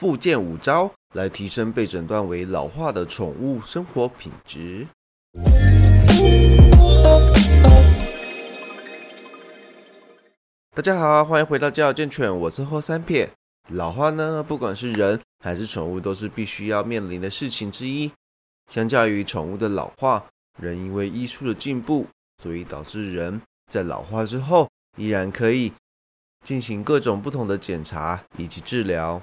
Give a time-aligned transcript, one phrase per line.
[0.00, 4.86] 复健五招来提升被诊断为老化的宠物生活品质。
[10.74, 13.28] 大家好，欢迎回到家有健犬，我是后三片。
[13.68, 18.10] 老化呢，不管是人还是宠物，都是必须要面临的事情之一。
[18.72, 20.24] 相较于宠物的老化，
[20.58, 22.06] 人因为医术的进步，
[22.42, 23.38] 所以导致人
[23.70, 25.70] 在老化之后依然可以
[26.42, 29.20] 进行各种不同的检查以及治疗。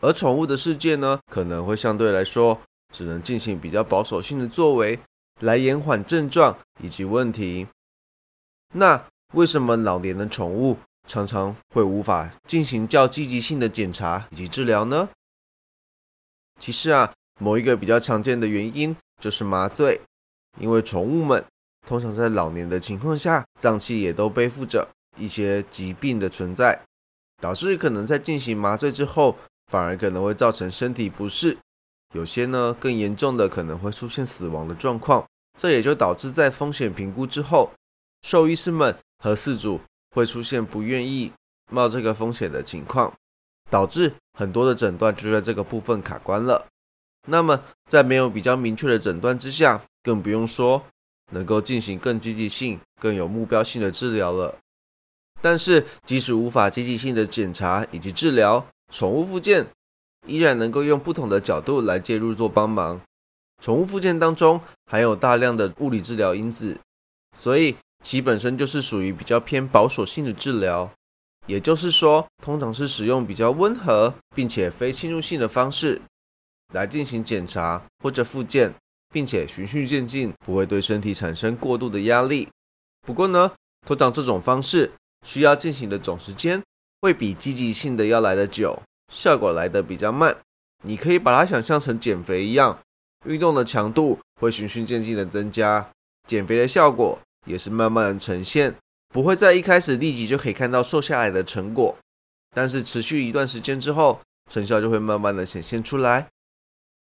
[0.00, 2.60] 而宠物的世界呢，可能会相对来说
[2.94, 4.98] 只能进行比较保守性的作为，
[5.40, 7.66] 来延缓症状以及问题。
[8.74, 10.76] 那为什么老年的宠物
[11.08, 15.08] 常常会无法进行较积极性的检查以及治疗呢？
[16.60, 20.00] 其实啊，某一个比较常见的原因就是麻醉，
[20.60, 21.44] 因为宠物们
[21.84, 26.80] 通常在老年的情况下，脏器也都背负着一些疾病的存在，
[27.42, 29.36] 导致可能在进行麻醉之后。
[29.68, 31.56] 反而可能会造成身体不适，
[32.14, 35.24] 有些呢更严重的可能会出现死亡的状况。
[35.56, 37.72] 这也就导致在风险评估之后，
[38.22, 39.80] 兽医师们和饲主
[40.14, 41.32] 会出现不愿意
[41.70, 43.12] 冒这个风险的情况，
[43.70, 46.66] 导致很多的诊断就在这个部分卡关了。
[47.26, 50.82] 那么在没有比较明确的诊断之下，更不用说
[51.32, 54.56] 能够进行更积极性、更有目标性的治疗了。
[55.42, 59.66] 但是即使无法积极性的检查以及治疗，宠物附件
[60.26, 63.00] 依然能够用不同的角度来介入做帮忙。
[63.62, 66.78] 宠物附件当中含有大量的物理治疗因子，
[67.36, 70.90] 所以其本身就是属于比较偏保守性的治疗。
[71.46, 76.00] 也就是说，通常是使用比较温和并且非侵入性的方式
[76.74, 78.72] 来进行检查或者复健，
[79.10, 82.46] 并且循序渐进，不会对身体产生过度的压力。
[83.00, 83.50] 不过呢，
[83.86, 84.92] 通常这种方式
[85.26, 86.62] 需要进行的总时间。
[87.00, 88.82] 会比积极性的要来的久，
[89.12, 90.36] 效果来的比较慢。
[90.84, 92.78] 你可以把它想象成减肥一样，
[93.24, 95.90] 运动的强度会循序渐进的增加，
[96.26, 98.74] 减肥的效果也是慢慢的呈现，
[99.08, 101.96] 不会在一开始立即就可以看到瘦下来的成果，
[102.54, 106.28] 但是持续一段时间之后，成效就会慢慢的显现出来。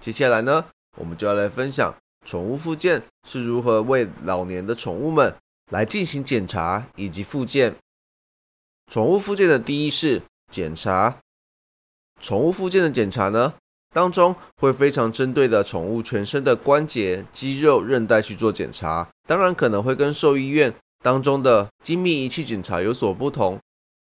[0.00, 0.64] 接下来呢，
[0.96, 1.92] 我们就要来分享
[2.24, 5.34] 宠物附件是如何为老年的宠物们
[5.72, 7.74] 来进行检查以及附件。
[8.90, 11.18] 宠物附件的第一是检查。
[12.20, 13.54] 宠物附件的检查呢，
[13.94, 19.06] 当中会非常针对的宠物全身的关节、肌肉、韧带去做检查。
[19.26, 23.58] 当然可能会跟兽医院当中的精密仪器检查有所不同。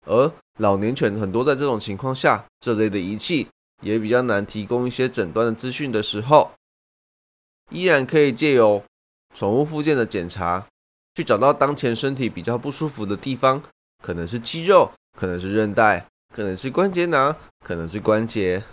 [0.08, 3.48] 而老年犬很多在这种情况下，这类的仪器
[3.81, 6.50] 也比较难提供一些诊断的资讯的时候，
[7.70, 8.81] 依然可以借由
[9.36, 10.66] 宠物附件的检查，
[11.14, 13.62] 去找到当前身体比较不舒服的地方。
[14.01, 18.63] 可能是肌肉，可能是韧带，可能是关节囊，可能是关节。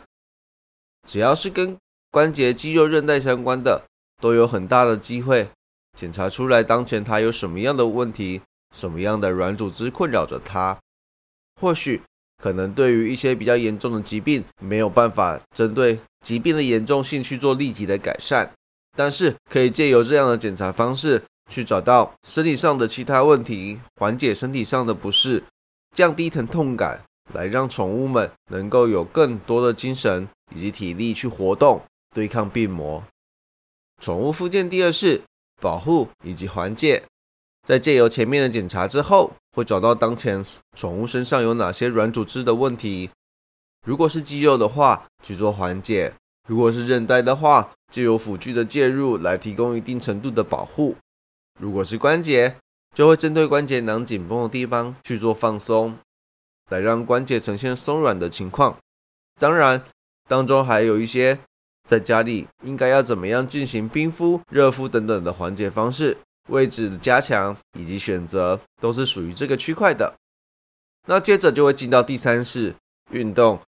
[1.07, 1.77] 只要是跟
[2.11, 3.85] 关节、肌肉、韧带相关的，
[4.21, 5.49] 都有很大的机会
[5.97, 8.41] 检查出来当前它有什么样的问题，
[8.75, 10.77] 什么样的软组织困扰着它。
[11.61, 12.01] 或许
[12.43, 18.51] 可能对于一些比较严重的疾病，没有办法针对疾病的严重性去做立即的改善，
[18.97, 21.23] 但是可以借由这样的检查方式。
[21.49, 25.43] 去找到身体上的其他问题，缓解身体上的不适，
[25.95, 31.83] 降低疼痛感，来让宠物们能够有更多的精神以及体力去活动，
[32.15, 33.03] 对抗病魔。
[34.01, 35.21] 宠物附件第二是
[35.61, 37.03] 保护以及缓解，
[37.67, 40.45] 在借由前面的检查之后，会找到当前
[40.77, 43.11] 宠物身上有哪些软组织的问题。
[43.87, 46.13] 如果是肌肉的话，去做缓解；
[46.47, 50.95] 如果是韧带的话，就有辅具的介入来提供一定程度的保护。
[51.59, 52.57] 如果是关节，
[52.95, 55.99] 就会针对关节囊紧绷的地方去做放松，
[56.71, 58.77] 来让关节呈现松软的情况。
[59.39, 59.85] 当然，
[60.29, 61.39] 当中还有一些
[61.87, 66.17] 在家里应该要怎么样进行冰敷、热敷等等的缓解方式、
[66.49, 70.15] 位置的加强以及选择，都是属于这个区块的。
[71.07, 72.75] 那接着就会进到第三式
[73.11, 73.61] 运动。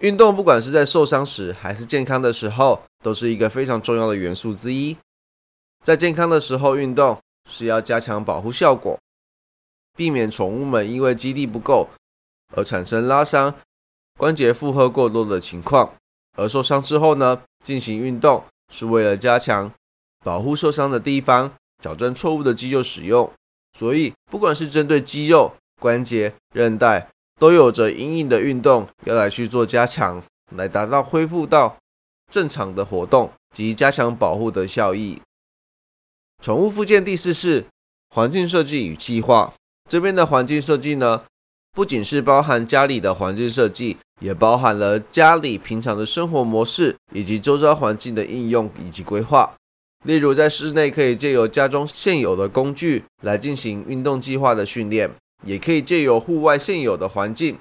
[0.00, 4.96] 运动不管是在受伤时还是健康的时候，都是一个非常重要的元素之一。
[5.88, 7.18] 在健康的时候运动
[7.48, 9.00] 是要加强保护效果，
[9.96, 11.88] 避免宠物们因为肌力不够
[12.54, 13.54] 而产生拉伤、
[14.18, 15.94] 关节负荷过多的情况。
[16.36, 19.72] 而受伤之后呢，进行运动是为了加强
[20.22, 21.50] 保护受伤的地方，
[21.82, 23.32] 矫正错误的肌肉使用。
[23.72, 27.08] 所以，不管是针对肌肉、关节、韧带，
[27.40, 30.22] 都有着隐隐的运动要来去做加强，
[30.54, 31.78] 来达到恢复到
[32.30, 35.18] 正常的活动及加强保护的效益。
[36.42, 37.66] 宠物附件第四是
[38.10, 39.52] 环境设计与计划。
[39.88, 41.22] 这边的环境设计呢，
[41.72, 49.54] 不仅是包含家里的环境设计，也包含了家里平常的生活模式以及周遭环境的应用以及规划。
[50.04, 55.10] 例如，在室内可以借由家中现有的工具来进行运动计划的训练，
[55.44, 57.58] 也可以借由户外现有的环境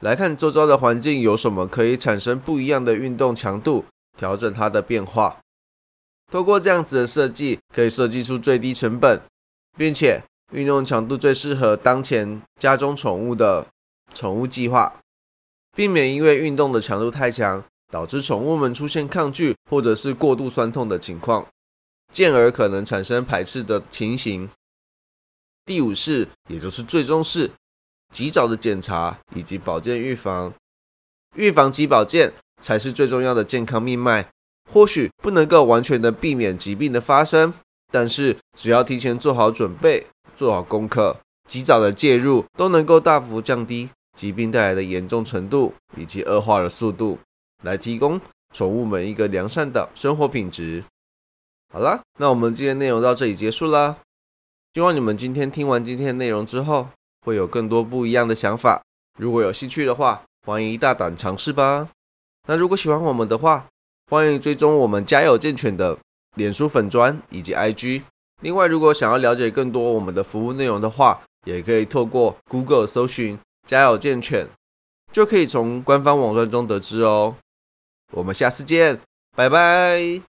[0.00, 3.84] 来看周遭的环境有什么可以产生不一样的运动强度，
[4.16, 5.38] 调整它的变化。
[6.30, 9.20] 通过这样子的设计，可以设计出最低成本，
[9.76, 10.22] 并且
[10.52, 13.66] 运动强度最适合当前家中宠物的
[14.14, 15.00] 宠物计划，
[15.74, 21.46] 避免因为运动的强度太强，导致宠物们出现抗拒或者是过度酸痛的情况。
[22.12, 24.48] 进而可能产生排斥的情形。
[25.66, 27.50] 第五是，也就是最终是
[28.14, 30.52] 及早的检查以及保健预防，
[31.36, 32.32] 预防及保健
[32.62, 34.26] 才是最重要的健康命脉。
[34.72, 37.52] 或许不能够完全的避免疾病的发生，
[37.90, 40.06] 但是只要提前做好准备、
[40.36, 41.16] 做好功课，
[41.48, 47.18] 及早的介入，都能够大幅降低疾病带来的严重程度以及恶化的速度，
[47.62, 48.20] 来提供
[48.54, 50.84] 宠物们一个良善的生活品质。
[51.72, 53.96] 好了，那我们今天内容到这里结束啦。
[54.74, 56.88] 希望你们今天听完今天的内容之后，
[57.24, 58.82] 会有更多不一样的想法。
[59.18, 61.88] 如果有兴趣的话，欢迎大胆尝试吧。
[62.46, 63.66] 那如果喜欢我们的话，
[64.10, 65.98] 欢迎追踪我们家有健犬的
[66.36, 68.00] 脸书粉砖以及 IG。
[68.40, 73.38] 另外，如果想要了解更多我们的服务内容的话，也可以透过 Google 搜寻
[73.68, 74.48] “家有健犬”，
[75.12, 77.36] 就可以从官方网站中得知哦。
[78.12, 78.98] 我们下次见，
[79.36, 80.22] 拜拜。